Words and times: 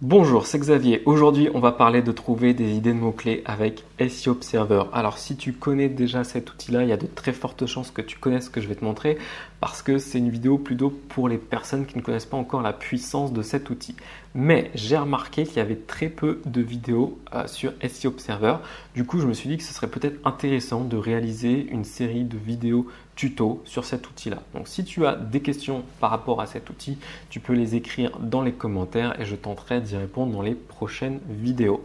Bonjour, 0.00 0.46
c'est 0.46 0.60
Xavier. 0.60 1.02
Aujourd'hui, 1.06 1.48
on 1.54 1.58
va 1.58 1.72
parler 1.72 2.02
de 2.02 2.12
trouver 2.12 2.54
des 2.54 2.70
idées 2.76 2.92
de 2.92 2.98
mots-clés 3.00 3.42
avec 3.44 3.82
SEO 3.98 4.30
Observer. 4.30 4.84
Alors, 4.92 5.18
si 5.18 5.36
tu 5.36 5.52
connais 5.52 5.88
déjà 5.88 6.22
cet 6.22 6.52
outil-là, 6.52 6.84
il 6.84 6.88
y 6.88 6.92
a 6.92 6.96
de 6.96 7.08
très 7.08 7.32
fortes 7.32 7.66
chances 7.66 7.90
que 7.90 8.00
tu 8.00 8.16
connaisses 8.16 8.44
ce 8.44 8.50
que 8.50 8.60
je 8.60 8.68
vais 8.68 8.76
te 8.76 8.84
montrer 8.84 9.18
parce 9.58 9.82
que 9.82 9.98
c'est 9.98 10.18
une 10.18 10.30
vidéo 10.30 10.56
plutôt 10.56 10.90
pour 10.90 11.28
les 11.28 11.36
personnes 11.36 11.84
qui 11.84 11.96
ne 11.96 12.02
connaissent 12.02 12.26
pas 12.26 12.36
encore 12.36 12.62
la 12.62 12.72
puissance 12.72 13.32
de 13.32 13.42
cet 13.42 13.70
outil. 13.70 13.96
Mais 14.36 14.70
j'ai 14.76 14.96
remarqué 14.96 15.44
qu'il 15.44 15.56
y 15.56 15.60
avait 15.60 15.74
très 15.74 16.08
peu 16.08 16.40
de 16.46 16.60
vidéos 16.60 17.18
euh, 17.34 17.48
sur 17.48 17.72
SEO 17.82 18.10
Observer. 18.10 18.58
Du 18.94 19.04
coup, 19.04 19.18
je 19.18 19.26
me 19.26 19.32
suis 19.32 19.48
dit 19.48 19.56
que 19.56 19.64
ce 19.64 19.74
serait 19.74 19.88
peut-être 19.88 20.24
intéressant 20.24 20.84
de 20.84 20.96
réaliser 20.96 21.66
une 21.72 21.84
série 21.84 22.22
de 22.22 22.38
vidéos 22.38 22.86
tuto 23.18 23.60
sur 23.64 23.84
cet 23.84 24.08
outil-là. 24.08 24.38
Donc 24.54 24.68
si 24.68 24.84
tu 24.84 25.04
as 25.04 25.16
des 25.16 25.40
questions 25.40 25.82
par 25.98 26.10
rapport 26.10 26.40
à 26.40 26.46
cet 26.46 26.70
outil, 26.70 26.98
tu 27.30 27.40
peux 27.40 27.52
les 27.52 27.74
écrire 27.74 28.16
dans 28.20 28.42
les 28.42 28.52
commentaires 28.52 29.20
et 29.20 29.24
je 29.24 29.34
tenterai 29.34 29.80
d'y 29.88 29.96
répondre 29.96 30.32
dans 30.32 30.42
les 30.42 30.54
prochaines 30.54 31.20
vidéos. 31.28 31.82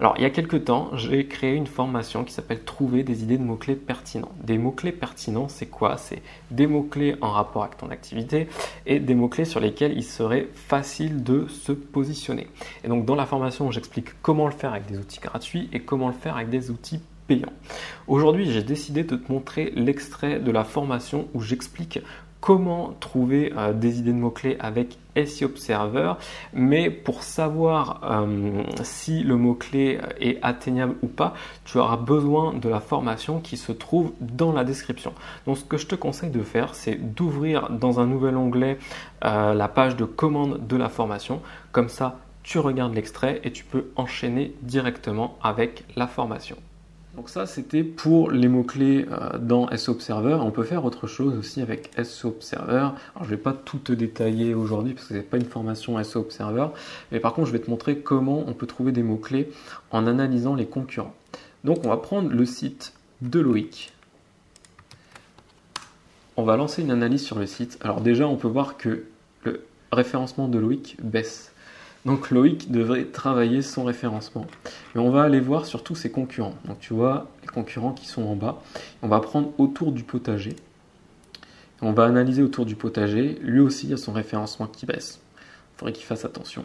Alors, 0.00 0.14
il 0.16 0.22
y 0.22 0.24
a 0.24 0.30
quelques 0.30 0.64
temps, 0.64 0.96
j'ai 0.96 1.26
créé 1.26 1.54
une 1.54 1.66
formation 1.66 2.24
qui 2.24 2.32
s'appelle 2.32 2.64
Trouver 2.64 3.02
des 3.02 3.22
idées 3.22 3.36
de 3.36 3.42
mots-clés 3.42 3.74
pertinents. 3.74 4.32
Des 4.42 4.56
mots-clés 4.56 4.92
pertinents, 4.92 5.48
c'est 5.48 5.66
quoi? 5.66 5.98
C'est 5.98 6.22
des 6.50 6.66
mots-clés 6.66 7.16
en 7.20 7.30
rapport 7.30 7.64
avec 7.64 7.76
ton 7.76 7.90
activité 7.90 8.48
et 8.86 8.98
des 8.98 9.14
mots-clés 9.14 9.44
sur 9.44 9.60
lesquels 9.60 9.92
il 9.92 10.02
serait 10.02 10.48
facile 10.54 11.22
de 11.22 11.46
se 11.48 11.72
positionner. 11.72 12.46
Et 12.82 12.88
donc, 12.88 13.04
dans 13.04 13.14
la 13.14 13.26
formation, 13.26 13.70
j'explique 13.70 14.18
comment 14.22 14.46
le 14.46 14.54
faire 14.54 14.72
avec 14.72 14.86
des 14.86 14.96
outils 14.96 15.20
gratuits 15.20 15.68
et 15.74 15.80
comment 15.80 16.08
le 16.08 16.14
faire 16.14 16.36
avec 16.36 16.48
des 16.48 16.70
outils 16.70 17.00
payants. 17.26 17.52
Aujourd'hui, 18.08 18.50
j'ai 18.50 18.62
décidé 18.62 19.04
de 19.04 19.16
te 19.16 19.30
montrer 19.30 19.70
l'extrait 19.76 20.40
de 20.40 20.50
la 20.50 20.64
formation 20.64 21.28
où 21.34 21.42
j'explique 21.42 21.98
comment 22.40 22.94
trouver 23.00 23.52
euh, 23.56 23.72
des 23.72 23.98
idées 23.98 24.12
de 24.12 24.18
mots-clés 24.18 24.56
avec 24.60 24.98
SEO 25.16 25.46
Observer, 25.46 26.14
mais 26.52 26.90
pour 26.90 27.22
savoir 27.22 28.00
euh, 28.04 28.62
si 28.82 29.22
le 29.22 29.36
mot-clé 29.36 29.98
est 30.20 30.38
atteignable 30.42 30.94
ou 31.02 31.08
pas, 31.08 31.34
tu 31.64 31.78
auras 31.78 31.96
besoin 31.96 32.54
de 32.54 32.68
la 32.68 32.80
formation 32.80 33.40
qui 33.40 33.56
se 33.56 33.72
trouve 33.72 34.12
dans 34.20 34.52
la 34.52 34.64
description. 34.64 35.12
Donc 35.46 35.58
ce 35.58 35.64
que 35.64 35.76
je 35.76 35.86
te 35.86 35.94
conseille 35.94 36.30
de 36.30 36.42
faire, 36.42 36.74
c'est 36.74 36.94
d'ouvrir 36.94 37.70
dans 37.70 38.00
un 38.00 38.06
nouvel 38.06 38.36
onglet 38.36 38.78
euh, 39.24 39.54
la 39.54 39.68
page 39.68 39.96
de 39.96 40.04
commande 40.04 40.66
de 40.66 40.76
la 40.76 40.88
formation. 40.88 41.40
Comme 41.72 41.88
ça, 41.88 42.18
tu 42.42 42.58
regardes 42.58 42.94
l'extrait 42.94 43.40
et 43.44 43.52
tu 43.52 43.64
peux 43.64 43.90
enchaîner 43.96 44.54
directement 44.62 45.36
avec 45.42 45.84
la 45.96 46.06
formation. 46.06 46.56
Donc 47.16 47.28
ça, 47.28 47.46
c'était 47.46 47.82
pour 47.82 48.30
les 48.30 48.48
mots-clés 48.48 49.06
euh, 49.10 49.38
dans 49.38 49.74
SO 49.76 49.92
Observer. 49.92 50.38
On 50.40 50.52
peut 50.52 50.62
faire 50.62 50.84
autre 50.84 51.06
chose 51.06 51.36
aussi 51.36 51.60
avec 51.60 51.90
SO 52.04 52.28
Observer. 52.28 52.78
Alors, 52.78 52.94
je 53.22 53.24
ne 53.24 53.30
vais 53.30 53.36
pas 53.36 53.52
tout 53.52 53.78
te 53.78 53.92
détailler 53.92 54.54
aujourd'hui 54.54 54.94
parce 54.94 55.06
que 55.06 55.14
ce 55.14 55.18
n'est 55.18 55.24
pas 55.24 55.36
une 55.36 55.44
formation 55.44 56.02
SO 56.04 56.20
Observer. 56.20 56.68
Mais 57.10 57.18
par 57.18 57.34
contre, 57.34 57.48
je 57.48 57.52
vais 57.52 57.58
te 57.58 57.68
montrer 57.68 57.98
comment 57.98 58.44
on 58.46 58.52
peut 58.52 58.66
trouver 58.66 58.92
des 58.92 59.02
mots-clés 59.02 59.50
en 59.90 60.06
analysant 60.06 60.54
les 60.54 60.66
concurrents. 60.66 61.14
Donc, 61.64 61.84
on 61.84 61.88
va 61.88 61.96
prendre 61.96 62.30
le 62.30 62.46
site 62.46 62.94
de 63.22 63.40
Loïc. 63.40 63.92
On 66.36 66.44
va 66.44 66.56
lancer 66.56 66.80
une 66.80 66.90
analyse 66.90 67.22
sur 67.22 67.38
le 67.38 67.46
site. 67.46 67.76
Alors 67.82 68.00
déjà, 68.00 68.26
on 68.26 68.36
peut 68.36 68.48
voir 68.48 68.78
que 68.78 69.04
le 69.44 69.66
référencement 69.92 70.48
de 70.48 70.58
Loïc 70.58 70.96
baisse. 71.02 71.52
Donc 72.06 72.30
Loïc 72.30 72.70
devrait 72.70 73.04
travailler 73.04 73.62
son 73.62 73.84
référencement. 73.84 74.46
Et 74.94 74.98
on 74.98 75.10
va 75.10 75.22
aller 75.22 75.40
voir 75.40 75.66
surtout 75.66 75.94
ses 75.94 76.10
concurrents. 76.10 76.54
Donc 76.64 76.78
tu 76.80 76.94
vois 76.94 77.28
les 77.42 77.48
concurrents 77.48 77.92
qui 77.92 78.06
sont 78.06 78.22
en 78.22 78.36
bas. 78.36 78.62
On 79.02 79.08
va 79.08 79.20
prendre 79.20 79.52
autour 79.58 79.92
du 79.92 80.02
potager. 80.02 80.56
On 81.82 81.92
va 81.92 82.04
analyser 82.04 82.42
autour 82.42 82.66
du 82.66 82.74
potager. 82.74 83.38
Lui 83.42 83.60
aussi, 83.60 83.86
il 83.86 83.90
y 83.90 83.94
a 83.94 83.98
son 83.98 84.12
référencement 84.12 84.66
qui 84.66 84.86
baisse. 84.86 85.20
Il 85.38 85.78
faudrait 85.78 85.92
qu'il 85.92 86.04
fasse 86.04 86.24
attention. 86.24 86.64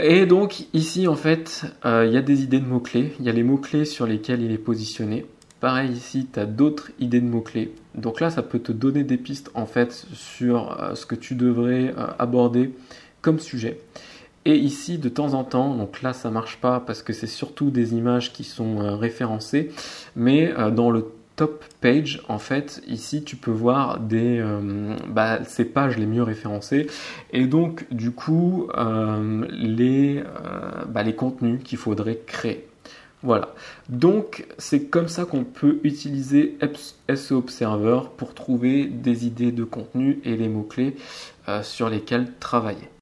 Et 0.00 0.26
donc 0.26 0.66
ici, 0.72 1.08
en 1.08 1.16
fait, 1.16 1.64
euh, 1.84 2.06
il 2.06 2.12
y 2.12 2.16
a 2.16 2.22
des 2.22 2.42
idées 2.42 2.60
de 2.60 2.66
mots-clés. 2.66 3.14
Il 3.18 3.24
y 3.24 3.28
a 3.28 3.32
les 3.32 3.42
mots-clés 3.42 3.84
sur 3.84 4.06
lesquels 4.06 4.42
il 4.42 4.52
est 4.52 4.58
positionné. 4.58 5.26
Pareil 5.60 5.90
ici, 5.90 6.28
tu 6.32 6.38
as 6.38 6.46
d'autres 6.46 6.90
idées 7.00 7.20
de 7.20 7.26
mots-clés. 7.26 7.74
Donc 7.96 8.20
là, 8.20 8.30
ça 8.30 8.42
peut 8.42 8.60
te 8.60 8.70
donner 8.70 9.02
des 9.02 9.16
pistes 9.16 9.50
en 9.54 9.66
fait 9.66 10.06
sur 10.12 10.80
euh, 10.80 10.94
ce 10.94 11.04
que 11.04 11.16
tu 11.16 11.34
devrais 11.34 11.94
euh, 11.98 12.06
aborder 12.20 12.72
comme 13.20 13.40
sujet. 13.40 13.80
Et 14.44 14.56
ici, 14.56 14.98
de 14.98 15.08
temps 15.08 15.34
en 15.34 15.44
temps, 15.44 15.74
donc 15.74 16.02
là, 16.02 16.12
ça 16.12 16.30
marche 16.30 16.58
pas 16.58 16.80
parce 16.80 17.02
que 17.02 17.12
c'est 17.12 17.26
surtout 17.26 17.70
des 17.70 17.94
images 17.94 18.32
qui 18.32 18.44
sont 18.44 18.80
euh, 18.80 18.96
référencées, 18.96 19.70
mais 20.16 20.52
euh, 20.58 20.70
dans 20.70 20.90
le 20.90 21.06
top 21.36 21.64
page, 21.80 22.22
en 22.28 22.38
fait, 22.38 22.82
ici, 22.88 23.22
tu 23.22 23.36
peux 23.36 23.50
voir 23.50 24.00
des, 24.00 24.38
euh, 24.40 24.96
bah, 25.08 25.44
ces 25.44 25.64
pages 25.64 25.98
les 25.98 26.06
mieux 26.06 26.22
référencées 26.22 26.88
et 27.32 27.46
donc, 27.46 27.86
du 27.92 28.10
coup, 28.10 28.68
les, 29.50 30.22
bah, 30.88 31.02
les 31.04 31.14
contenus 31.14 31.60
qu'il 31.62 31.78
faudrait 31.78 32.20
créer. 32.26 32.66
Voilà. 33.22 33.54
Donc, 33.88 34.46
c'est 34.58 34.84
comme 34.84 35.08
ça 35.08 35.26
qu'on 35.26 35.44
peut 35.44 35.78
utiliser 35.84 36.56
SEO 37.14 37.38
Observer 37.38 38.00
pour 38.16 38.34
trouver 38.34 38.86
des 38.86 39.26
idées 39.26 39.52
de 39.52 39.64
contenu 39.64 40.20
et 40.24 40.36
les 40.36 40.48
mots-clés 40.48 40.96
sur 41.62 41.88
lesquels 41.88 42.32
travailler. 42.40 42.88